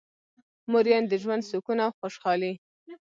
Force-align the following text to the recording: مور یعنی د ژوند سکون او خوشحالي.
مور 0.71 0.85
یعنی 0.91 1.07
د 1.09 1.13
ژوند 1.23 1.43
سکون 1.49 1.77
او 1.85 1.91
خوشحالي. 1.99 2.53